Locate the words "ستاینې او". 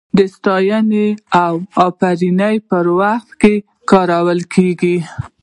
0.35-1.53